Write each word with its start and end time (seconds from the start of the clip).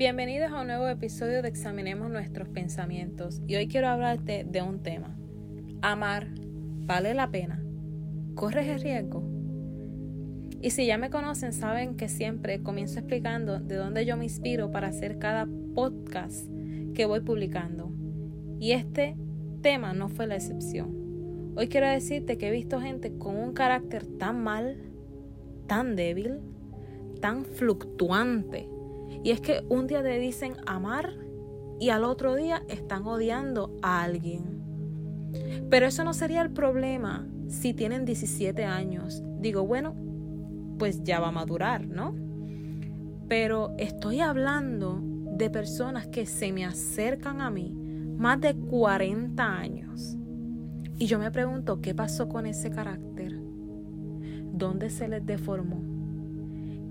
Bienvenidos 0.00 0.50
a 0.50 0.62
un 0.62 0.68
nuevo 0.68 0.88
episodio 0.88 1.42
de 1.42 1.48
Examinemos 1.50 2.08
nuestros 2.08 2.48
pensamientos 2.48 3.42
y 3.46 3.56
hoy 3.56 3.68
quiero 3.68 3.88
hablarte 3.88 4.44
de 4.44 4.62
un 4.62 4.82
tema. 4.82 5.14
Amar 5.82 6.28
vale 6.86 7.12
la 7.12 7.30
pena. 7.30 7.62
¿Corres 8.34 8.66
el 8.66 8.80
riesgo? 8.80 9.22
Y 10.62 10.70
si 10.70 10.86
ya 10.86 10.96
me 10.96 11.10
conocen, 11.10 11.52
saben 11.52 11.98
que 11.98 12.08
siempre 12.08 12.62
comienzo 12.62 12.98
explicando 12.98 13.60
de 13.60 13.76
dónde 13.76 14.06
yo 14.06 14.16
me 14.16 14.24
inspiro 14.24 14.70
para 14.70 14.88
hacer 14.88 15.18
cada 15.18 15.46
podcast 15.74 16.48
que 16.94 17.04
voy 17.04 17.20
publicando. 17.20 17.92
Y 18.58 18.72
este 18.72 19.18
tema 19.60 19.92
no 19.92 20.08
fue 20.08 20.26
la 20.26 20.36
excepción. 20.36 21.52
Hoy 21.58 21.68
quiero 21.68 21.86
decirte 21.86 22.38
que 22.38 22.48
he 22.48 22.52
visto 22.52 22.80
gente 22.80 23.18
con 23.18 23.36
un 23.36 23.52
carácter 23.52 24.06
tan 24.06 24.42
mal, 24.42 24.78
tan 25.66 25.94
débil, 25.94 26.40
tan 27.20 27.44
fluctuante. 27.44 28.66
Y 29.22 29.30
es 29.30 29.40
que 29.40 29.62
un 29.68 29.86
día 29.86 30.02
te 30.02 30.18
dicen 30.18 30.54
amar 30.66 31.14
y 31.78 31.90
al 31.90 32.04
otro 32.04 32.34
día 32.34 32.62
están 32.68 33.06
odiando 33.06 33.76
a 33.82 34.02
alguien. 34.02 34.60
Pero 35.70 35.86
eso 35.86 36.04
no 36.04 36.12
sería 36.12 36.42
el 36.42 36.50
problema 36.50 37.26
si 37.48 37.74
tienen 37.74 38.04
17 38.04 38.64
años. 38.64 39.22
Digo, 39.40 39.66
bueno, 39.66 39.94
pues 40.78 41.02
ya 41.02 41.20
va 41.20 41.28
a 41.28 41.32
madurar, 41.32 41.86
¿no? 41.86 42.14
Pero 43.28 43.74
estoy 43.78 44.20
hablando 44.20 45.00
de 45.02 45.50
personas 45.50 46.06
que 46.08 46.26
se 46.26 46.52
me 46.52 46.64
acercan 46.64 47.40
a 47.40 47.50
mí 47.50 47.72
más 48.16 48.40
de 48.40 48.54
40 48.54 49.42
años. 49.42 50.16
Y 50.98 51.06
yo 51.06 51.18
me 51.18 51.30
pregunto, 51.30 51.80
¿qué 51.80 51.94
pasó 51.94 52.28
con 52.28 52.44
ese 52.44 52.70
carácter? 52.70 53.38
¿Dónde 54.52 54.90
se 54.90 55.08
les 55.08 55.24
deformó? 55.24 55.89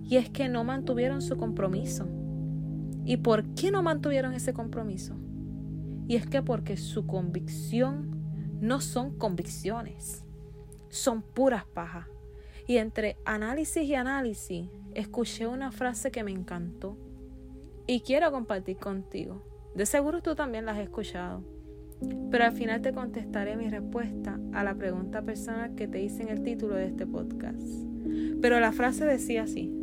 Y 0.10 0.18
es 0.18 0.32
que 0.32 0.50
no 0.50 0.64
mantuvieron 0.64 1.22
su 1.22 1.38
compromiso. 1.38 2.08
¿Y 3.06 3.18
por 3.18 3.46
qué 3.54 3.70
no 3.70 3.84
mantuvieron 3.84 4.34
ese 4.34 4.54
compromiso? 4.54 5.16
Y 6.08 6.16
es 6.16 6.26
que 6.26 6.42
porque 6.42 6.78
su 6.78 7.06
convicción 7.06 8.10
no 8.60 8.82
son 8.82 9.16
convicciones, 9.20 10.26
son 10.90 11.22
puras 11.22 11.64
pajas. 11.66 12.08
Y 12.66 12.78
entre 12.78 13.18
análisis 13.24 13.84
y 13.84 13.94
análisis, 13.94 14.68
escuché 14.96 15.46
una 15.46 15.72
frase 15.72 16.10
que 16.10 16.24
me 16.24 16.32
encantó 16.32 16.98
y 17.86 18.02
quiero 18.02 18.32
compartir 18.32 18.78
contigo. 18.78 19.44
De 19.76 19.86
seguro 19.86 20.24
tú 20.24 20.34
también 20.34 20.66
la 20.66 20.72
has 20.72 20.80
escuchado. 20.80 21.44
Pero 22.32 22.46
al 22.46 22.54
final 22.54 22.82
te 22.82 22.94
contestaré 22.94 23.58
mi 23.58 23.70
respuesta 23.70 24.40
a 24.54 24.64
la 24.64 24.74
pregunta 24.74 25.22
personal 25.22 25.76
que 25.76 25.88
te 25.88 26.02
hice 26.02 26.24
en 26.24 26.30
el 26.30 26.42
título 26.42 26.74
de 26.74 26.88
este 26.88 27.06
podcast. 27.06 27.68
Pero 28.42 28.60
la 28.60 28.72
frase 28.72 29.06
decía 29.06 29.44
así, 29.44 29.79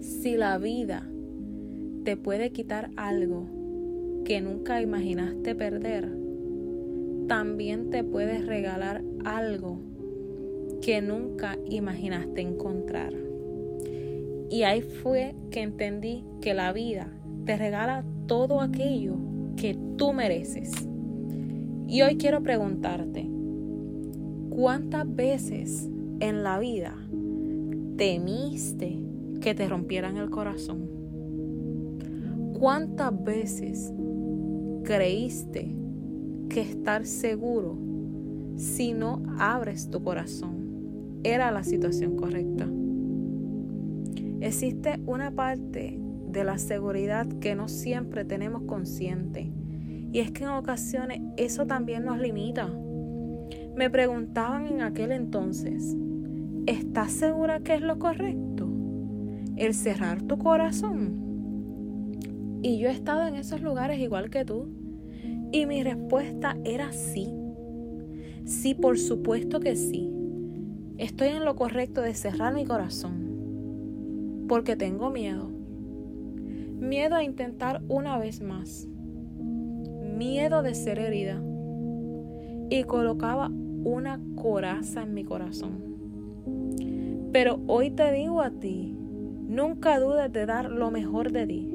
si 0.00 0.36
la 0.36 0.58
vida 0.58 1.08
te 2.04 2.16
puede 2.16 2.50
quitar 2.50 2.90
algo 2.96 3.46
que 4.24 4.40
nunca 4.40 4.80
imaginaste 4.80 5.54
perder, 5.54 6.08
también 7.26 7.90
te 7.90 8.04
puede 8.04 8.38
regalar 8.38 9.02
algo 9.24 9.80
que 10.80 11.02
nunca 11.02 11.58
imaginaste 11.68 12.40
encontrar. 12.40 13.12
Y 14.50 14.62
ahí 14.62 14.80
fue 14.80 15.34
que 15.50 15.62
entendí 15.62 16.24
que 16.40 16.54
la 16.54 16.72
vida 16.72 17.12
te 17.44 17.56
regala 17.56 18.04
todo 18.26 18.60
aquello 18.60 19.16
que 19.56 19.76
tú 19.96 20.12
mereces. 20.12 20.70
Y 21.86 22.02
hoy 22.02 22.16
quiero 22.16 22.42
preguntarte, 22.42 23.28
¿cuántas 24.50 25.14
veces 25.14 25.88
en 26.20 26.42
la 26.42 26.58
vida 26.58 26.94
temiste 27.96 29.07
que 29.40 29.54
te 29.54 29.68
rompieran 29.68 30.16
el 30.16 30.30
corazón? 30.30 30.88
¿Cuántas 32.58 33.22
veces 33.22 33.92
creíste 34.84 35.70
que 36.48 36.60
estar 36.60 37.06
seguro 37.06 37.78
si 38.56 38.94
no 38.94 39.22
abres 39.38 39.90
tu 39.90 40.02
corazón 40.02 41.20
era 41.22 41.50
la 41.50 41.62
situación 41.62 42.16
correcta? 42.16 42.68
Existe 44.40 45.00
una 45.06 45.30
parte 45.30 46.00
de 46.30 46.44
la 46.44 46.58
seguridad 46.58 47.26
que 47.40 47.54
no 47.54 47.68
siempre 47.68 48.24
tenemos 48.24 48.62
consciente 48.62 49.50
y 50.12 50.20
es 50.20 50.30
que 50.30 50.44
en 50.44 50.50
ocasiones 50.50 51.20
eso 51.36 51.66
también 51.66 52.04
nos 52.04 52.18
limita. 52.18 52.68
Me 53.76 53.90
preguntaban 53.90 54.66
en 54.66 54.80
aquel 54.82 55.12
entonces, 55.12 55.96
¿estás 56.66 57.12
segura 57.12 57.60
que 57.60 57.74
es 57.74 57.82
lo 57.82 57.98
correcto? 57.98 58.57
El 59.58 59.74
cerrar 59.74 60.22
tu 60.22 60.38
corazón. 60.38 61.28
Y 62.62 62.78
yo 62.78 62.88
he 62.88 62.92
estado 62.92 63.26
en 63.26 63.34
esos 63.34 63.60
lugares 63.60 63.98
igual 63.98 64.30
que 64.30 64.44
tú. 64.44 64.68
Y 65.50 65.66
mi 65.66 65.82
respuesta 65.82 66.56
era 66.64 66.92
sí. 66.92 67.28
Sí, 68.44 68.74
por 68.74 68.98
supuesto 68.98 69.58
que 69.58 69.74
sí. 69.74 70.12
Estoy 70.96 71.28
en 71.30 71.44
lo 71.44 71.56
correcto 71.56 72.02
de 72.02 72.14
cerrar 72.14 72.54
mi 72.54 72.64
corazón. 72.64 74.46
Porque 74.48 74.76
tengo 74.76 75.10
miedo. 75.10 75.50
Miedo 76.78 77.16
a 77.16 77.24
intentar 77.24 77.82
una 77.88 78.16
vez 78.16 78.40
más. 78.40 78.86
Miedo 80.16 80.62
de 80.62 80.76
ser 80.76 81.00
herida. 81.00 81.42
Y 82.70 82.84
colocaba 82.84 83.50
una 83.82 84.20
coraza 84.36 85.02
en 85.02 85.14
mi 85.14 85.24
corazón. 85.24 85.88
Pero 87.32 87.58
hoy 87.66 87.90
te 87.90 88.12
digo 88.12 88.40
a 88.40 88.50
ti, 88.50 88.97
nunca 89.48 89.98
dudes 89.98 90.32
de 90.32 90.46
dar 90.46 90.70
lo 90.70 90.90
mejor 90.90 91.32
de 91.32 91.46
ti 91.46 91.72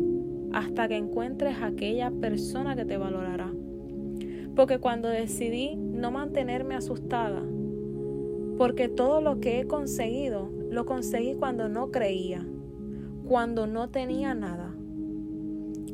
hasta 0.53 0.87
que 0.87 0.95
encuentres 0.95 1.57
aquella 1.61 2.11
persona 2.11 2.75
que 2.75 2.85
te 2.85 2.97
valorará. 2.97 3.51
Porque 4.55 4.77
cuando 4.77 5.09
decidí 5.09 5.75
no 5.75 6.11
mantenerme 6.11 6.75
asustada, 6.75 7.41
porque 8.57 8.87
todo 8.87 9.19
lo 9.19 9.39
que 9.39 9.59
he 9.59 9.67
conseguido 9.67 10.51
lo 10.69 10.85
conseguí 10.85 11.33
cuando 11.33 11.67
no 11.69 11.91
creía, 11.91 12.45
cuando 13.27 13.65
no 13.65 13.89
tenía 13.89 14.35
nada, 14.35 14.75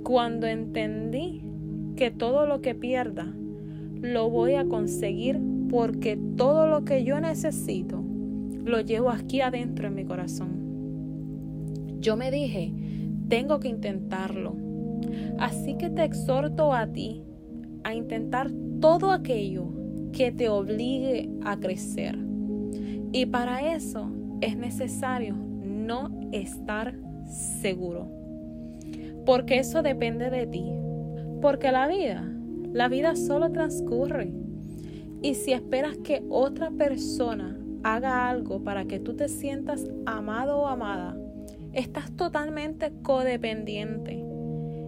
cuando 0.03 0.47
entendí 0.47 1.41
que 1.95 2.11
todo 2.11 2.45
lo 2.45 2.61
que 2.61 2.75
pierda 2.75 3.33
lo 4.01 4.29
voy 4.29 4.55
a 4.55 4.65
conseguir 4.65 5.39
porque 5.69 6.17
todo 6.35 6.67
lo 6.67 6.83
que 6.83 7.03
yo 7.03 7.19
necesito 7.21 8.03
lo 8.65 8.81
llevo 8.81 9.09
aquí 9.09 9.41
adentro 9.41 9.87
en 9.87 9.95
mi 9.95 10.05
corazón. 10.05 10.58
Yo 11.99 12.15
me 12.15 12.31
dije, 12.31 12.73
tengo 13.27 13.59
que 13.59 13.67
intentarlo. 13.67 14.55
Así 15.37 15.75
que 15.77 15.89
te 15.89 16.03
exhorto 16.03 16.73
a 16.73 16.87
ti 16.87 17.23
a 17.83 17.93
intentar 17.93 18.49
todo 18.79 19.11
aquello 19.11 19.67
que 20.11 20.31
te 20.31 20.49
obligue 20.49 21.29
a 21.43 21.57
crecer. 21.57 22.17
Y 23.11 23.25
para 23.25 23.73
eso 23.73 24.11
es 24.41 24.57
necesario 24.57 25.35
no 25.35 26.09
estar 26.31 26.95
seguro. 27.25 28.07
Porque 29.25 29.59
eso 29.59 29.81
depende 29.81 30.29
de 30.29 30.47
ti. 30.47 30.65
Porque 31.41 31.71
la 31.71 31.87
vida, 31.87 32.29
la 32.73 32.87
vida 32.87 33.15
solo 33.15 33.51
transcurre. 33.51 34.31
Y 35.21 35.35
si 35.35 35.51
esperas 35.53 35.97
que 35.97 36.23
otra 36.29 36.71
persona 36.71 37.57
haga 37.83 38.29
algo 38.29 38.63
para 38.63 38.85
que 38.85 38.99
tú 38.99 39.15
te 39.15 39.27
sientas 39.27 39.87
amado 40.05 40.59
o 40.59 40.67
amada, 40.67 41.18
estás 41.73 42.11
totalmente 42.15 42.91
codependiente 43.01 44.23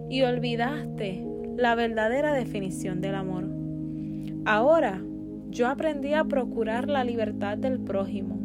y 0.10 0.24
olvidaste 0.24 1.26
la 1.58 1.76
verdadera 1.76 2.34
definición 2.34 3.02
del 3.02 3.16
amor. 3.16 3.46
Ahora 4.46 5.02
yo 5.50 5.68
aprendí 5.68 6.14
a 6.14 6.24
procurar 6.24 6.90
la 6.90 7.04
libertad 7.04 7.58
del 7.58 7.80
prójimo, 7.80 8.40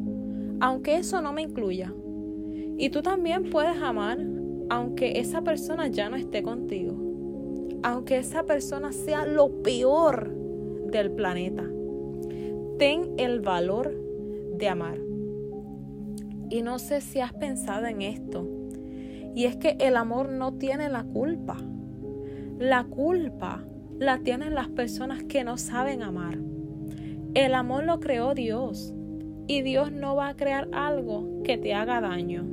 aunque 0.60 0.96
eso 0.96 1.20
no 1.22 1.32
me 1.32 1.42
incluya. 1.42 1.92
Y 2.78 2.90
tú 2.90 3.02
también 3.02 3.50
puedes 3.50 3.80
amar 3.80 4.18
aunque 4.68 5.20
esa 5.20 5.42
persona 5.42 5.86
ya 5.88 6.10
no 6.10 6.16
esté 6.16 6.42
contigo, 6.42 6.94
aunque 7.82 8.18
esa 8.18 8.44
persona 8.44 8.92
sea 8.92 9.24
lo 9.24 9.62
peor 9.62 10.34
del 10.90 11.12
planeta. 11.12 11.64
Ten 12.78 13.14
el 13.16 13.40
valor 13.40 13.94
de 14.56 14.68
amar. 14.68 15.05
Y 16.48 16.62
no 16.62 16.78
sé 16.78 17.00
si 17.00 17.20
has 17.20 17.32
pensado 17.32 17.86
en 17.86 18.02
esto. 18.02 18.48
Y 19.34 19.44
es 19.44 19.56
que 19.56 19.76
el 19.80 19.96
amor 19.96 20.30
no 20.30 20.54
tiene 20.54 20.88
la 20.88 21.04
culpa. 21.04 21.58
La 22.58 22.84
culpa 22.84 23.64
la 23.98 24.18
tienen 24.18 24.54
las 24.54 24.68
personas 24.68 25.22
que 25.24 25.44
no 25.44 25.58
saben 25.58 26.02
amar. 26.02 26.38
El 27.34 27.54
amor 27.54 27.84
lo 27.84 28.00
creó 28.00 28.34
Dios. 28.34 28.94
Y 29.46 29.62
Dios 29.62 29.92
no 29.92 30.16
va 30.16 30.28
a 30.28 30.36
crear 30.36 30.68
algo 30.72 31.42
que 31.44 31.58
te 31.58 31.74
haga 31.74 32.00
daño. 32.00 32.44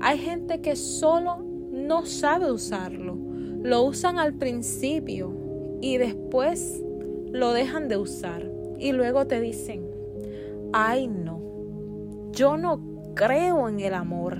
Hay 0.00 0.18
gente 0.18 0.60
que 0.60 0.76
solo 0.76 1.44
no 1.70 2.06
sabe 2.06 2.50
usarlo. 2.50 3.16
Lo 3.62 3.84
usan 3.84 4.18
al 4.18 4.34
principio 4.34 5.32
y 5.80 5.98
después 5.98 6.82
lo 7.30 7.52
dejan 7.52 7.88
de 7.88 7.96
usar. 7.96 8.50
Y 8.78 8.92
luego 8.92 9.26
te 9.26 9.40
dicen, 9.40 9.86
ay 10.72 11.06
no, 11.06 11.40
yo 12.32 12.56
no 12.56 12.91
creo 13.14 13.68
en 13.68 13.80
el 13.80 13.94
amor. 13.94 14.38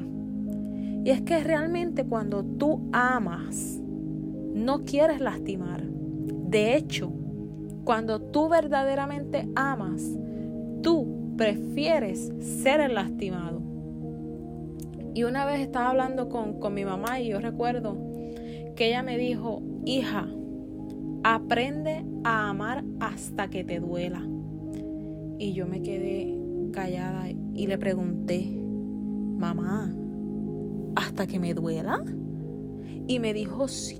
Y 1.04 1.10
es 1.10 1.22
que 1.22 1.42
realmente 1.42 2.04
cuando 2.04 2.44
tú 2.44 2.88
amas, 2.92 3.80
no 4.54 4.84
quieres 4.84 5.20
lastimar. 5.20 5.82
De 5.82 6.76
hecho, 6.76 7.12
cuando 7.84 8.20
tú 8.20 8.48
verdaderamente 8.48 9.48
amas, 9.56 10.02
tú 10.82 11.34
prefieres 11.36 12.32
ser 12.40 12.80
el 12.80 12.94
lastimado. 12.94 13.60
Y 15.14 15.24
una 15.24 15.44
vez 15.44 15.60
estaba 15.60 15.90
hablando 15.90 16.28
con, 16.28 16.60
con 16.60 16.74
mi 16.74 16.84
mamá 16.84 17.20
y 17.20 17.28
yo 17.28 17.40
recuerdo 17.40 17.96
que 18.76 18.88
ella 18.88 19.02
me 19.02 19.18
dijo, 19.18 19.62
hija, 19.84 20.28
aprende 21.24 22.04
a 22.24 22.48
amar 22.48 22.84
hasta 23.00 23.48
que 23.48 23.64
te 23.64 23.80
duela. 23.80 24.22
Y 25.38 25.52
yo 25.52 25.66
me 25.66 25.82
quedé 25.82 26.38
callada 26.72 27.28
y 27.28 27.66
le 27.66 27.78
pregunté, 27.78 28.61
mamá, 29.42 29.92
¿hasta 30.94 31.26
que 31.26 31.40
me 31.40 31.52
duela? 31.52 32.04
Y 33.08 33.18
me 33.18 33.34
dijo, 33.34 33.66
sí, 33.66 33.98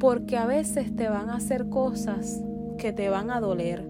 porque 0.00 0.38
a 0.38 0.46
veces 0.46 0.96
te 0.96 1.10
van 1.10 1.28
a 1.28 1.36
hacer 1.36 1.68
cosas 1.68 2.42
que 2.78 2.94
te 2.94 3.10
van 3.10 3.30
a 3.30 3.40
doler, 3.40 3.86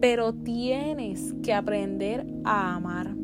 pero 0.00 0.32
tienes 0.32 1.34
que 1.42 1.52
aprender 1.52 2.24
a 2.44 2.76
amar. 2.76 3.16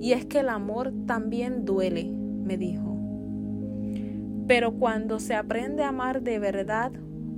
Y 0.00 0.12
es 0.12 0.26
que 0.26 0.40
el 0.40 0.48
amor 0.48 0.92
también 1.06 1.64
duele, 1.64 2.10
me 2.10 2.56
dijo. 2.56 2.98
Pero 4.48 4.72
cuando 4.72 5.20
se 5.20 5.36
aprende 5.36 5.84
a 5.84 5.90
amar 5.90 6.22
de 6.22 6.40
verdad, 6.40 6.90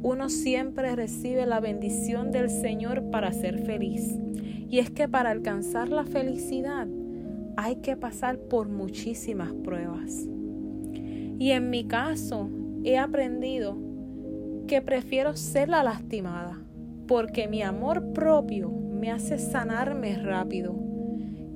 uno 0.03 0.31
siempre 0.31 0.97
recibe 0.97 1.45
la 1.45 1.61
bendición 1.61 2.33
del 2.33 2.49
Señor 2.49 3.11
para 3.11 3.31
ser 3.33 3.59
feliz. 3.67 4.17
Y 4.71 4.79
es 4.79 4.91
que 4.91 5.07
para 5.07 5.31
alcanzar 5.31 5.91
la 5.91 6.05
felicidad 6.05 6.89
hay 7.57 7.77
que 7.77 7.97
pasar 7.97 8.39
por 8.39 8.69
muchísimas 8.69 9.53
pruebas. 9.53 10.27
Y 11.39 11.51
en 11.51 11.71
mi 11.71 11.85
caso 11.85 12.49
he 12.85 12.99
aprendido 12.99 13.77
que 14.67 14.81
prefiero 14.81 15.37
ser 15.37 15.69
la 15.69 15.83
lastimada, 15.83 16.61
porque 17.07 17.49
mi 17.49 17.63
amor 17.63 18.13
propio 18.13 18.71
me 18.71 19.11
hace 19.11 19.39
sanarme 19.39 20.17
rápido, 20.17 20.75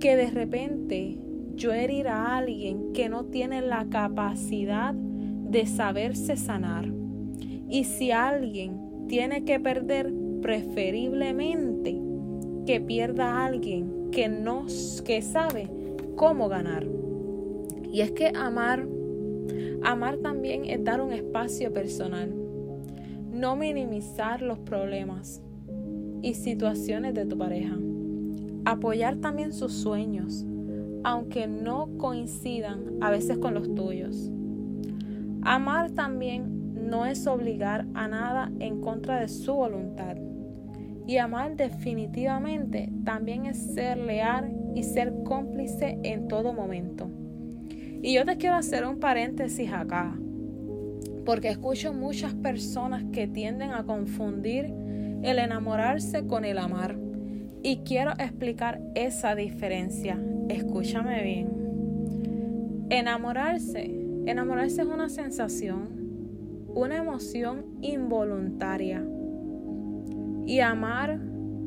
que 0.00 0.16
de 0.16 0.30
repente 0.30 1.18
yo 1.54 1.72
herir 1.72 2.08
a 2.08 2.36
alguien 2.36 2.92
que 2.92 3.08
no 3.08 3.24
tiene 3.24 3.62
la 3.62 3.86
capacidad 3.88 4.92
de 4.94 5.66
saberse 5.66 6.36
sanar. 6.36 6.92
Y 7.68 7.84
si 7.84 8.10
alguien 8.10 9.06
tiene 9.08 9.44
que 9.44 9.58
perder, 9.60 10.12
preferiblemente 10.42 11.98
que 12.66 12.80
pierda 12.80 13.32
a 13.32 13.46
alguien 13.46 14.10
que 14.10 14.28
no 14.28 14.66
que 15.04 15.22
sabe 15.22 15.68
cómo 16.16 16.48
ganar. 16.48 16.86
Y 17.92 18.00
es 18.00 18.10
que 18.10 18.32
amar 18.34 18.86
amar 19.82 20.16
también 20.18 20.64
es 20.64 20.82
dar 20.82 21.00
un 21.00 21.12
espacio 21.12 21.72
personal. 21.72 22.34
No 23.32 23.54
minimizar 23.56 24.42
los 24.42 24.58
problemas 24.58 25.42
y 26.22 26.34
situaciones 26.34 27.14
de 27.14 27.26
tu 27.26 27.38
pareja. 27.38 27.76
Apoyar 28.64 29.16
también 29.16 29.52
sus 29.52 29.72
sueños, 29.72 30.44
aunque 31.04 31.46
no 31.46 31.96
coincidan 31.98 32.96
a 33.00 33.10
veces 33.10 33.38
con 33.38 33.54
los 33.54 33.72
tuyos. 33.74 34.30
Amar 35.42 35.90
también 35.92 36.88
no 36.90 37.06
es 37.06 37.26
obligar 37.26 37.86
a 37.94 38.08
nada 38.08 38.50
en 38.58 38.80
contra 38.80 39.20
de 39.20 39.28
su 39.28 39.54
voluntad. 39.54 40.16
Y 41.06 41.18
amar 41.18 41.56
definitivamente 41.56 42.92
también 43.04 43.46
es 43.46 43.74
ser 43.74 43.98
leal 43.98 44.65
y 44.76 44.82
ser 44.82 45.12
cómplice 45.24 45.98
en 46.02 46.28
todo 46.28 46.52
momento. 46.52 47.08
Y 48.02 48.12
yo 48.12 48.26
te 48.26 48.36
quiero 48.36 48.56
hacer 48.56 48.86
un 48.86 49.00
paréntesis 49.00 49.72
acá, 49.72 50.14
porque 51.24 51.48
escucho 51.48 51.94
muchas 51.94 52.34
personas 52.34 53.04
que 53.10 53.26
tienden 53.26 53.70
a 53.70 53.84
confundir 53.84 54.66
el 55.22 55.38
enamorarse 55.38 56.26
con 56.26 56.44
el 56.44 56.58
amar. 56.58 56.98
Y 57.62 57.78
quiero 57.78 58.12
explicar 58.18 58.82
esa 58.94 59.34
diferencia. 59.34 60.22
Escúchame 60.50 61.22
bien. 61.22 62.86
Enamorarse, 62.90 63.90
enamorarse 64.26 64.82
es 64.82 64.86
una 64.86 65.08
sensación, 65.08 65.88
una 66.74 66.98
emoción 66.98 67.64
involuntaria 67.80 69.02
y 70.44 70.60
amar 70.60 71.18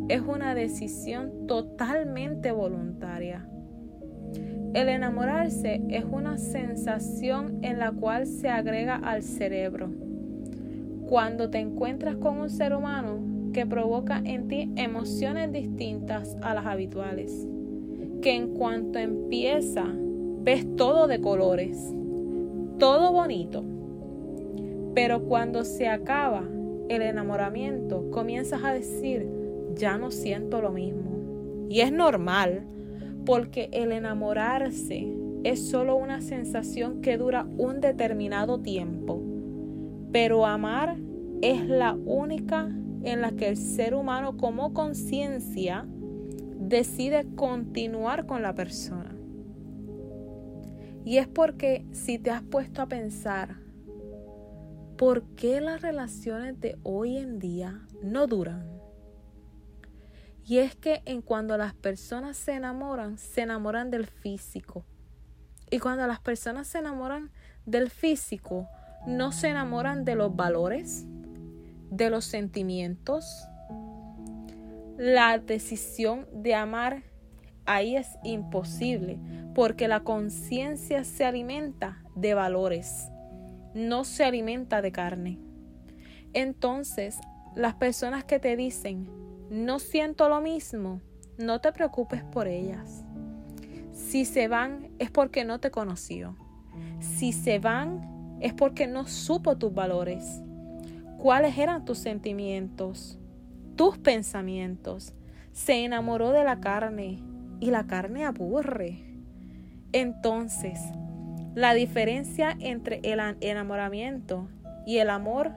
es 0.10 0.22
una 0.22 0.56
decisión 0.56 1.46
totalmente 1.48 2.52
voluntaria. 2.52 3.48
El 4.74 4.90
enamorarse 4.90 5.82
es 5.90 6.04
una 6.04 6.38
sensación 6.38 7.60
en 7.62 7.80
la 7.80 7.92
cual 7.92 8.26
se 8.26 8.50
agrega 8.50 8.96
al 8.96 9.22
cerebro. 9.22 9.90
Cuando 11.08 11.50
te 11.50 11.60
encuentras 11.60 12.16
con 12.18 12.40
un 12.40 12.50
ser 12.50 12.76
humano 12.76 13.20
que 13.54 13.66
provoca 13.66 14.22
en 14.24 14.48
ti 14.48 14.72
emociones 14.76 15.52
distintas 15.52 16.38
a 16.42 16.54
las 16.54 16.66
habituales, 16.66 17.48
que 18.22 18.36
en 18.36 18.54
cuanto 18.56 19.00
empieza 19.00 19.86
ves 20.42 20.76
todo 20.76 21.08
de 21.08 21.22
colores, 21.22 21.94
todo 22.80 23.12
bonito, 23.12 23.64
pero 24.96 25.24
cuando 25.26 25.64
se 25.64 25.88
acaba 25.88 26.44
el 26.90 27.02
enamoramiento, 27.02 28.10
comienzas 28.12 28.64
a 28.64 28.74
decir, 28.74 29.39
ya 29.80 29.98
no 29.98 30.12
siento 30.12 30.62
lo 30.62 30.72
mismo. 30.72 31.68
Y 31.70 31.82
es 31.82 31.92
normal, 31.92 32.68
porque 33.26 33.70
el 33.74 33.92
enamorarse 33.92 35.12
es 35.44 35.68
solo 35.68 35.96
una 35.96 36.22
sensación 36.22 37.02
que 37.02 37.18
dura 37.18 37.48
un 37.58 37.82
determinado 37.82 38.60
tiempo, 38.60 39.22
pero 40.12 40.46
amar 40.46 40.98
es 41.42 41.68
la 41.68 41.94
única 41.94 42.70
en 43.04 43.22
la 43.22 43.32
que 43.32 43.48
el 43.48 43.58
ser 43.58 43.96
humano 43.96 44.38
como 44.38 44.74
conciencia 44.74 45.88
decide 46.60 47.26
continuar 47.36 48.26
con 48.26 48.42
la 48.42 48.54
persona. 48.54 49.16
Y 51.06 51.18
es 51.18 51.28
porque 51.28 51.86
si 51.92 52.20
te 52.20 52.30
has 52.30 52.44
puesto 52.44 52.82
a 52.82 52.88
pensar, 52.88 53.56
¿Por 55.00 55.24
qué 55.38 55.62
las 55.62 55.82
relaciones 55.82 56.60
de 56.60 56.78
hoy 56.84 57.16
en 57.16 57.40
día 57.40 57.88
no 58.04 58.28
duran? 58.28 58.79
Y 60.50 60.58
es 60.58 60.76
que 60.76 61.04
en 61.06 61.22
cuando 61.22 61.58
las 61.58 61.76
personas 61.76 62.36
se 62.36 62.54
enamoran, 62.54 63.20
se 63.20 63.42
enamoran 63.42 63.92
del 63.92 64.08
físico. 64.08 64.84
Y 65.70 65.78
cuando 65.78 66.08
las 66.08 66.20
personas 66.20 66.66
se 66.68 66.80
enamoran 66.80 67.30
del 67.68 67.92
físico, 67.92 68.68
no 69.06 69.32
se 69.32 69.50
enamoran 69.50 70.06
de 70.06 70.16
los 70.16 70.36
valores, 70.36 71.06
de 71.92 72.10
los 72.10 72.26
sentimientos. 72.26 73.48
La 74.98 75.38
decisión 75.38 76.26
de 76.34 76.56
amar 76.56 77.04
ahí 77.68 77.96
es 77.96 78.10
imposible 78.24 79.20
porque 79.54 79.88
la 79.88 80.00
conciencia 80.00 81.04
se 81.04 81.26
alimenta 81.26 82.02
de 82.16 82.34
valores 82.34 83.12
no 83.74 84.04
se 84.04 84.24
alimenta 84.24 84.82
de 84.82 84.92
carne. 84.92 85.40
Entonces, 86.34 87.20
las 87.56 87.76
personas 87.76 88.24
que 88.24 88.40
te 88.40 88.56
dicen, 88.56 89.10
no 89.50 89.80
siento 89.80 90.30
lo 90.30 90.42
mismo, 90.42 91.02
no 91.38 91.60
te 91.60 91.72
preocupes 91.72 92.24
por 92.24 92.48
ellas. 92.48 93.04
Si 93.92 94.26
se 94.26 94.48
van 94.48 94.90
es 95.00 95.10
porque 95.10 95.46
no 95.46 95.60
te 95.60 95.72
conoció. 95.72 96.36
Si 97.00 97.34
se 97.34 97.60
van 97.60 98.38
es 98.42 98.54
porque 98.54 98.88
no 98.88 99.08
supo 99.08 99.58
tus 99.58 99.74
valores. 99.74 100.42
¿Cuáles 101.18 101.58
eran 101.58 101.86
tus 101.86 101.98
sentimientos? 101.98 103.20
Tus 103.76 103.98
pensamientos. 103.98 105.14
Se 105.52 105.84
enamoró 105.84 106.32
de 106.32 106.44
la 106.44 106.60
carne 106.60 107.22
y 107.60 107.72
la 107.72 107.88
carne 107.88 108.26
aburre. 108.26 109.04
Entonces, 109.92 110.80
la 111.56 111.74
diferencia 111.74 112.56
entre 112.60 113.02
el 113.04 113.20
enamoramiento 113.42 114.48
y 114.86 114.98
el 114.98 115.10
amor 115.10 115.52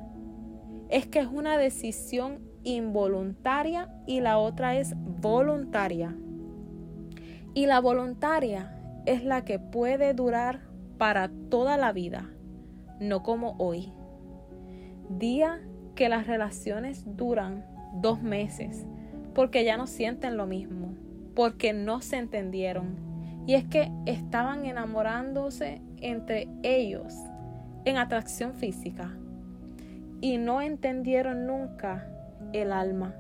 es 0.89 1.07
que 1.07 1.21
es 1.21 1.27
una 1.27 1.59
decisión 1.59 2.52
involuntaria 2.65 3.89
y 4.07 4.21
la 4.21 4.39
otra 4.39 4.77
es 4.77 4.95
voluntaria. 4.97 6.17
Y 7.55 7.67
la 7.67 7.81
voluntaria 7.81 8.79
es 9.07 9.25
la 9.25 9.45
que 9.45 9.59
puede 9.59 10.15
durar 10.15 10.61
para 10.99 11.31
toda 11.51 11.77
la 11.77 11.93
vida, 11.93 12.31
no 13.01 13.23
como 13.23 13.57
hoy. 13.59 13.93
Día 15.09 15.61
que 15.95 16.09
las 16.09 16.27
relaciones 16.27 17.05
duran 17.17 17.67
dos 18.01 18.23
meses 18.23 18.87
porque 19.35 19.65
ya 19.65 19.77
no 19.77 19.87
sienten 19.87 20.37
lo 20.37 20.47
mismo, 20.47 20.95
porque 21.35 21.73
no 21.73 22.01
se 22.01 22.17
entendieron 22.17 23.13
y 23.47 23.55
es 23.55 23.65
que 23.65 23.91
estaban 24.07 24.67
enamorándose 24.67 25.83
entre 26.01 26.49
ellos 26.63 27.15
en 27.85 27.97
atracción 27.97 28.55
física 28.55 29.17
y 30.21 30.39
no 30.39 30.63
entendieron 30.63 31.47
nunca 31.47 32.09
el 32.53 32.73
alma. 32.73 33.15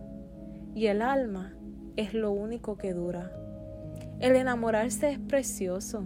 Y 0.74 0.86
el 0.86 1.02
alma 1.02 1.54
es 1.96 2.14
lo 2.14 2.32
único 2.32 2.76
que 2.76 2.94
dura. 2.94 3.32
El 4.20 4.36
enamorarse 4.36 5.10
es 5.10 5.18
precioso, 5.18 6.04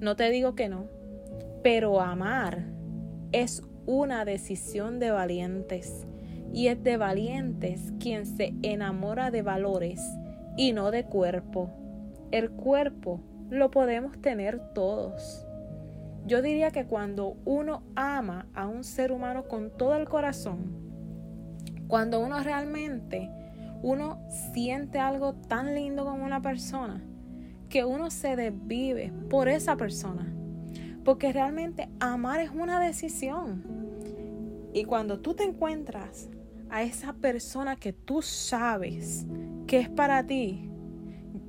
no 0.00 0.16
te 0.16 0.30
digo 0.30 0.54
que 0.54 0.68
no, 0.68 0.86
Pero 1.62 2.00
amar 2.00 2.64
es 3.32 3.62
una 3.86 4.24
decisión 4.24 4.98
de 4.98 5.10
valientes. 5.10 6.06
Y 6.52 6.68
es 6.68 6.82
de 6.82 6.96
valientes 6.96 7.92
quien 8.00 8.26
se 8.26 8.54
enamora 8.62 9.30
de 9.30 9.42
valores 9.42 10.00
y 10.56 10.72
no 10.72 10.90
de 10.90 11.04
cuerpo. 11.04 11.70
El 12.32 12.50
cuerpo 12.50 13.20
lo 13.50 13.70
podemos 13.70 14.20
tener 14.20 14.72
todos. 14.72 15.46
Yo 16.26 16.42
diría 16.42 16.70
que 16.70 16.86
cuando 16.86 17.36
uno 17.44 17.82
ama 17.94 18.46
a 18.54 18.66
un 18.66 18.84
ser 18.84 19.12
humano 19.12 19.44
con 19.48 19.70
todo 19.70 19.96
el 19.96 20.08
corazón, 20.08 20.89
cuando 21.90 22.20
uno 22.20 22.40
realmente, 22.40 23.28
uno 23.82 24.20
siente 24.52 25.00
algo 25.00 25.34
tan 25.34 25.74
lindo 25.74 26.04
con 26.04 26.22
una 26.22 26.40
persona, 26.40 27.02
que 27.68 27.84
uno 27.84 28.12
se 28.12 28.36
desvive 28.36 29.12
por 29.28 29.48
esa 29.48 29.76
persona. 29.76 30.32
Porque 31.04 31.32
realmente 31.32 31.88
amar 31.98 32.38
es 32.38 32.50
una 32.50 32.78
decisión. 32.78 33.64
Y 34.72 34.84
cuando 34.84 35.18
tú 35.18 35.34
te 35.34 35.42
encuentras 35.42 36.30
a 36.68 36.84
esa 36.84 37.12
persona 37.12 37.74
que 37.74 37.92
tú 37.92 38.22
sabes 38.22 39.26
que 39.66 39.80
es 39.80 39.88
para 39.88 40.24
ti, 40.24 40.70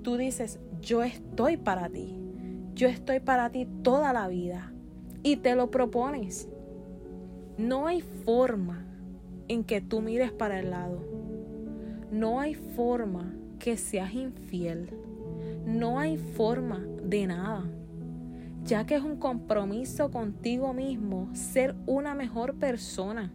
tú 0.01 0.17
dices, 0.17 0.60
yo 0.81 1.03
estoy 1.03 1.57
para 1.57 1.88
ti. 1.88 2.17
Yo 2.74 2.88
estoy 2.88 3.19
para 3.19 3.51
ti 3.51 3.67
toda 3.83 4.12
la 4.12 4.27
vida. 4.27 4.74
Y 5.21 5.36
te 5.36 5.53
lo 5.53 5.69
propones. 5.69 6.50
No 7.60 7.86
hay 7.86 8.01
forma 8.01 8.90
en 9.51 9.65
que 9.65 9.81
tú 9.81 10.00
mires 10.00 10.31
para 10.31 10.62
el 10.62 10.70
lado. 10.70 11.03
No 12.10 12.39
hay 12.39 12.55
forma 12.55 13.34
que 13.60 13.75
seas 13.75 14.13
infiel. 14.13 14.89
No 15.65 16.00
hay 16.00 16.15
forma 16.15 16.79
de 17.03 17.27
nada. 17.27 17.65
Ya 18.63 18.86
que 18.86 18.96
es 18.96 19.03
un 19.03 19.17
compromiso 19.17 20.10
contigo 20.10 20.74
mismo 20.74 21.27
ser 21.34 21.75
una 21.86 22.15
mejor 22.15 22.55
persona. 22.60 23.34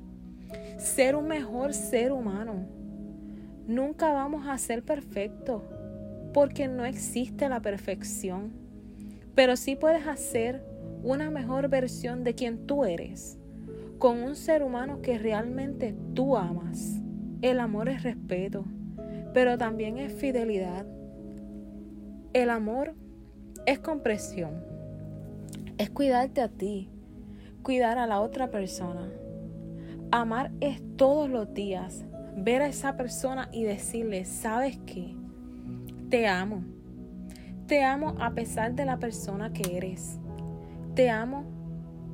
Ser 0.78 1.16
un 1.16 1.28
mejor 1.28 1.74
ser 1.74 2.12
humano. 2.12 2.64
Nunca 3.66 4.10
vamos 4.10 4.46
a 4.46 4.56
ser 4.56 4.82
perfectos 4.82 5.60
porque 6.32 6.66
no 6.66 6.86
existe 6.86 7.46
la 7.50 7.60
perfección, 7.60 8.52
pero 9.34 9.54
sí 9.56 9.76
puedes 9.76 10.06
hacer 10.06 10.64
una 11.02 11.30
mejor 11.30 11.68
versión 11.68 12.24
de 12.24 12.34
quien 12.34 12.66
tú 12.66 12.86
eres, 12.86 13.38
con 13.98 14.22
un 14.22 14.36
ser 14.36 14.62
humano 14.62 15.00
que 15.00 15.18
realmente 15.18 15.94
tú 16.14 16.36
amas. 16.36 17.00
El 17.42 17.60
amor 17.60 17.88
es 17.88 18.02
respeto, 18.02 18.64
pero 19.32 19.58
también 19.58 19.98
es 19.98 20.12
fidelidad. 20.12 20.86
El 22.32 22.50
amor 22.50 22.94
es 23.64 23.78
compresión, 23.78 24.64
es 25.78 25.90
cuidarte 25.90 26.40
a 26.40 26.48
ti, 26.48 26.90
cuidar 27.62 27.98
a 27.98 28.06
la 28.06 28.20
otra 28.20 28.50
persona. 28.50 29.10
Amar 30.10 30.52
es 30.60 30.82
todos 30.96 31.28
los 31.28 31.52
días 31.52 32.04
ver 32.36 32.62
a 32.62 32.68
esa 32.68 32.96
persona 32.96 33.48
y 33.52 33.64
decirle, 33.64 34.24
¿sabes 34.24 34.78
qué? 34.86 35.14
Te 36.10 36.26
amo. 36.28 36.64
Te 37.66 37.82
amo 37.82 38.14
a 38.20 38.34
pesar 38.34 38.74
de 38.74 38.84
la 38.84 38.98
persona 38.98 39.52
que 39.52 39.76
eres. 39.76 40.20
Te 40.94 41.10
amo 41.10 41.55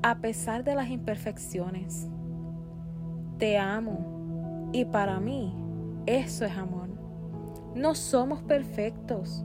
a 0.02 0.16
pesar 0.16 0.64
de 0.64 0.74
las 0.74 0.88
imperfecciones. 0.88 2.08
Te 3.38 3.56
amo. 3.56 4.70
Y 4.72 4.84
para 4.84 5.20
mí, 5.20 5.54
eso 6.06 6.44
es 6.44 6.56
amor. 6.56 6.88
No 7.74 7.94
somos 7.94 8.42
perfectos. 8.42 9.44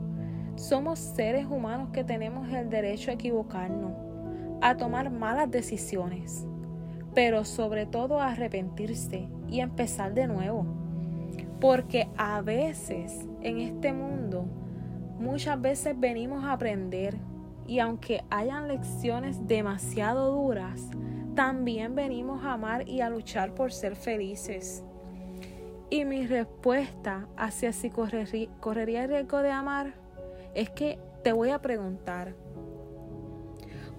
Somos 0.56 0.98
seres 0.98 1.46
humanos 1.46 1.90
que 1.92 2.02
tenemos 2.02 2.48
el 2.52 2.68
derecho 2.68 3.12
a 3.12 3.14
equivocarnos, 3.14 3.92
a 4.60 4.76
tomar 4.76 5.10
malas 5.10 5.48
decisiones, 5.48 6.44
pero 7.14 7.44
sobre 7.44 7.86
todo 7.86 8.20
a 8.20 8.32
arrepentirse 8.32 9.28
y 9.48 9.60
empezar 9.60 10.14
de 10.14 10.26
nuevo. 10.26 10.66
Porque 11.60 12.08
a 12.16 12.40
veces 12.40 13.24
en 13.42 13.60
este 13.60 13.92
mundo 13.92 14.46
muchas 15.20 15.60
veces 15.60 15.98
venimos 15.98 16.42
a 16.44 16.52
aprender 16.52 17.16
y 17.68 17.80
aunque 17.80 18.24
hayan 18.30 18.66
lecciones 18.66 19.46
demasiado 19.46 20.32
duras, 20.32 20.88
también 21.36 21.94
venimos 21.94 22.42
a 22.42 22.54
amar 22.54 22.88
y 22.88 23.02
a 23.02 23.10
luchar 23.10 23.54
por 23.54 23.72
ser 23.72 23.94
felices. 23.94 24.82
Y 25.90 26.06
mi 26.06 26.26
respuesta 26.26 27.28
hacia 27.36 27.72
si 27.72 27.90
correría 27.90 29.04
el 29.04 29.10
riesgo 29.10 29.38
de 29.38 29.50
amar 29.50 29.94
es 30.54 30.70
que 30.70 30.98
te 31.22 31.32
voy 31.32 31.50
a 31.50 31.60
preguntar, 31.60 32.34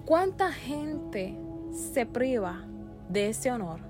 ¿cuánta 0.04 0.52
gente 0.52 1.38
se 1.70 2.06
priva 2.06 2.66
de 3.08 3.28
ese 3.28 3.52
honor? 3.52 3.80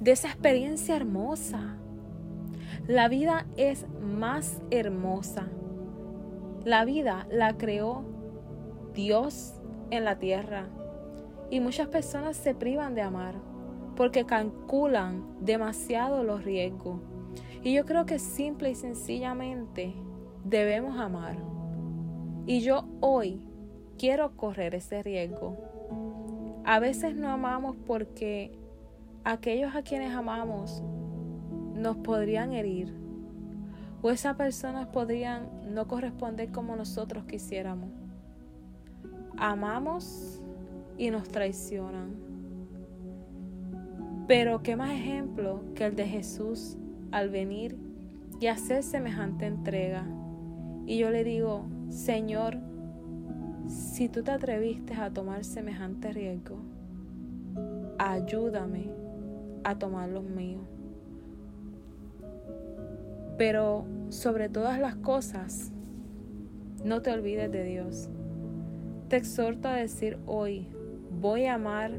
De 0.00 0.12
esa 0.12 0.28
experiencia 0.28 0.94
hermosa, 0.94 1.76
la 2.86 3.08
vida 3.08 3.46
es 3.56 3.86
más 4.00 4.62
hermosa. 4.70 5.48
La 6.64 6.84
vida 6.84 7.26
la 7.30 7.56
creó 7.56 8.21
Dios 8.94 9.54
en 9.90 10.04
la 10.04 10.18
tierra. 10.18 10.66
Y 11.50 11.60
muchas 11.60 11.88
personas 11.88 12.36
se 12.36 12.54
privan 12.54 12.94
de 12.94 13.02
amar 13.02 13.34
porque 13.96 14.24
calculan 14.24 15.24
demasiado 15.40 16.24
los 16.24 16.44
riesgos. 16.44 17.00
Y 17.62 17.74
yo 17.74 17.84
creo 17.84 18.06
que 18.06 18.18
simple 18.18 18.70
y 18.70 18.74
sencillamente 18.74 19.94
debemos 20.44 20.98
amar. 20.98 21.36
Y 22.46 22.60
yo 22.60 22.88
hoy 23.00 23.40
quiero 23.98 24.36
correr 24.36 24.74
ese 24.74 25.02
riesgo. 25.02 25.56
A 26.64 26.80
veces 26.80 27.14
no 27.14 27.28
amamos 27.28 27.76
porque 27.86 28.52
aquellos 29.24 29.74
a 29.74 29.82
quienes 29.82 30.14
amamos 30.14 30.82
nos 31.74 31.96
podrían 31.98 32.52
herir 32.52 33.02
o 34.02 34.10
esas 34.10 34.36
personas 34.36 34.88
podrían 34.88 35.48
no 35.72 35.86
corresponder 35.86 36.50
como 36.50 36.74
nosotros 36.74 37.24
quisiéramos. 37.24 38.01
Amamos 39.36 40.40
y 40.98 41.10
nos 41.10 41.28
traicionan. 41.28 42.14
Pero 44.26 44.62
qué 44.62 44.76
más 44.76 44.92
ejemplo 44.92 45.62
que 45.74 45.86
el 45.86 45.96
de 45.96 46.06
Jesús 46.06 46.76
al 47.10 47.28
venir 47.28 47.76
y 48.40 48.46
hacer 48.46 48.82
semejante 48.82 49.46
entrega. 49.46 50.06
Y 50.86 50.98
yo 50.98 51.10
le 51.10 51.24
digo, 51.24 51.66
Señor, 51.88 52.58
si 53.66 54.08
tú 54.08 54.22
te 54.22 54.30
atreviste 54.30 54.94
a 54.94 55.10
tomar 55.10 55.44
semejante 55.44 56.12
riesgo, 56.12 56.56
ayúdame 57.98 58.90
a 59.64 59.78
tomar 59.78 60.08
los 60.08 60.24
míos. 60.24 60.62
Pero 63.38 63.86
sobre 64.08 64.48
todas 64.48 64.80
las 64.80 64.96
cosas, 64.96 65.72
no 66.84 67.02
te 67.02 67.12
olvides 67.12 67.50
de 67.50 67.64
Dios. 67.64 68.08
Te 69.12 69.18
exhorto 69.18 69.68
a 69.68 69.74
decir 69.74 70.16
hoy, 70.24 70.66
voy 71.20 71.44
a 71.44 71.56
amar 71.56 71.90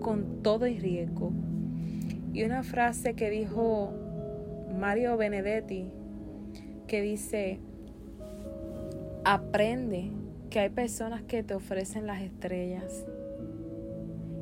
con 0.00 0.42
todo 0.42 0.66
y 0.66 0.78
riesgo. 0.78 1.32
Y 2.34 2.44
una 2.44 2.62
frase 2.62 3.14
que 3.14 3.30
dijo 3.30 3.90
Mario 4.78 5.16
Benedetti, 5.16 5.90
que 6.86 7.00
dice, 7.00 7.58
aprende 9.24 10.10
que 10.50 10.60
hay 10.60 10.68
personas 10.68 11.22
que 11.22 11.42
te 11.42 11.54
ofrecen 11.54 12.06
las 12.06 12.20
estrellas 12.20 13.06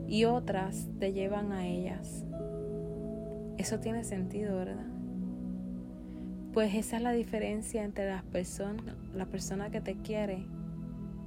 y 0.08 0.24
otras 0.24 0.88
te 0.98 1.12
llevan 1.12 1.52
a 1.52 1.68
ellas. 1.68 2.24
Eso 3.56 3.78
tiene 3.78 4.02
sentido, 4.02 4.56
¿verdad? 4.56 4.86
Pues 6.52 6.74
esa 6.74 6.96
es 6.96 7.04
la 7.04 7.12
diferencia 7.12 7.84
entre 7.84 8.10
las 8.10 8.24
personas, 8.24 8.96
la 9.14 9.26
persona 9.26 9.70
que 9.70 9.80
te 9.80 9.94
quiere 9.94 10.44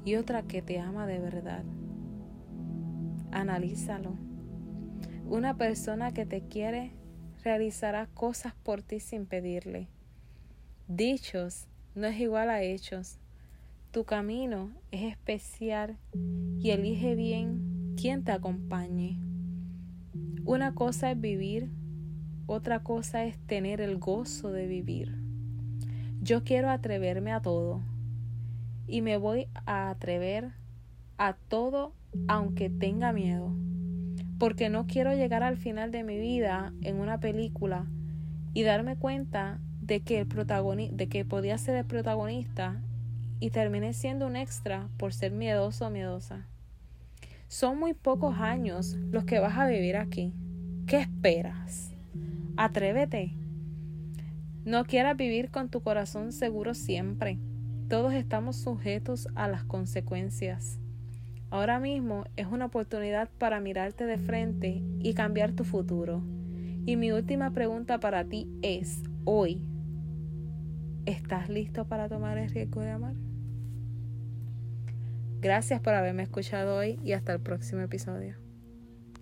y 0.06 0.16
otra 0.16 0.44
que 0.44 0.62
te 0.62 0.80
ama 0.80 1.06
de 1.06 1.20
verdad. 1.20 1.64
Analízalo. 3.32 4.18
Una 5.28 5.58
persona 5.58 6.12
que 6.12 6.26
te 6.26 6.42
quiere 6.42 6.92
realizará 7.44 8.08
cosas 8.08 8.54
por 8.64 8.82
ti 8.82 9.00
sin 9.00 9.26
pedirle. 9.26 9.88
Dichos 10.88 11.68
no 11.96 12.08
es 12.08 12.20
igual 12.20 12.50
a 12.50 12.64
hechos. 12.64 13.20
Tu 13.92 14.04
camino 14.06 14.72
es 14.92 15.04
especial 15.04 15.98
y 16.60 16.72
elige 16.72 17.16
bien 17.16 17.96
quien 17.96 18.24
te 18.24 18.32
acompañe. 18.32 19.20
Una 20.46 20.74
cosa 20.74 21.12
es 21.12 21.20
vivir 21.20 21.70
otra 22.52 22.82
cosa 22.82 23.26
es 23.26 23.38
tener 23.46 23.80
el 23.80 24.00
gozo 24.00 24.52
de 24.52 24.66
vivir. 24.66 25.16
Yo 26.20 26.44
quiero 26.44 26.72
atreverme 26.72 27.32
a 27.32 27.44
todo 27.44 27.84
y 28.90 29.02
me 29.02 29.18
voy 29.18 29.48
a 29.66 29.90
atrever 29.90 30.52
a 31.18 31.34
todo 31.34 31.94
aunque 32.28 32.70
tenga 32.70 33.14
miedo, 33.14 33.54
porque 34.40 34.70
no 34.70 34.88
quiero 34.88 35.14
llegar 35.14 35.44
al 35.44 35.58
final 35.58 35.92
de 35.92 36.04
mi 36.04 36.18
vida 36.18 36.74
en 36.82 37.00
una 37.00 37.20
película 37.20 37.86
y 38.54 38.64
darme 38.64 38.96
cuenta 38.96 39.60
de 39.82 40.02
que 40.02 40.20
el 40.20 40.28
de 40.28 41.08
que 41.08 41.26
podía 41.26 41.58
ser 41.58 41.76
el 41.76 41.86
protagonista 41.86 42.82
y 43.40 43.52
terminé 43.52 43.94
siendo 43.94 44.28
un 44.28 44.36
extra 44.36 44.90
por 44.98 45.14
ser 45.14 45.32
miedoso 45.32 45.88
o 45.88 45.90
miedosa. 45.90 46.48
Son 47.48 47.80
muy 47.80 47.94
pocos 47.94 48.38
años 48.38 48.96
los 49.12 49.26
que 49.26 49.40
vas 49.40 49.58
a 49.58 49.68
vivir 49.68 49.98
aquí. 49.98 50.34
¿Qué 50.86 50.98
esperas? 50.98 51.94
Atrévete. 52.58 53.34
No 54.66 54.84
quieras 54.86 55.18
vivir 55.18 55.50
con 55.50 55.70
tu 55.70 55.82
corazón 55.82 56.32
seguro 56.32 56.74
siempre. 56.74 57.40
Todos 57.90 58.14
estamos 58.14 58.56
sujetos 58.56 59.28
a 59.34 59.48
las 59.48 59.64
consecuencias. 59.64 60.78
Ahora 61.50 61.80
mismo 61.80 62.26
es 62.36 62.46
una 62.46 62.66
oportunidad 62.66 63.30
para 63.40 63.60
mirarte 63.62 64.06
de 64.06 64.20
frente 64.20 64.84
y 65.00 65.16
cambiar 65.16 65.54
tu 65.54 65.64
futuro. 65.64 66.22
Y 66.86 66.98
mi 66.98 67.12
última 67.12 67.50
pregunta 67.52 68.00
para 68.00 68.24
ti 68.26 68.48
es, 68.62 69.02
hoy, 69.26 69.66
¿estás 71.08 71.50
listo 71.50 71.86
para 71.86 72.08
tomar 72.10 72.38
el 72.38 72.52
riesgo 72.52 72.82
de 72.82 72.92
amar? 72.92 73.16
Gracias 75.42 75.82
por 75.82 75.96
haberme 75.96 76.22
escuchado 76.22 76.76
hoy 76.76 77.00
y 77.04 77.14
hasta 77.14 77.34
el 77.34 77.40
próximo 77.40 77.82
episodio. 77.82 78.49